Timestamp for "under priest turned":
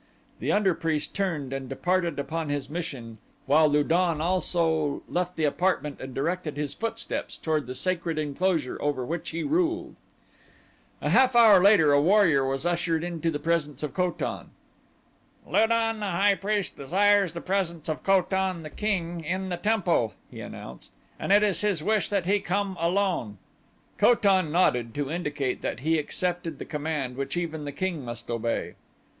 0.51-1.53